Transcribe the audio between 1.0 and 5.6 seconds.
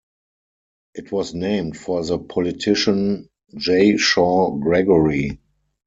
was named for the politician J. Shaw Gregory.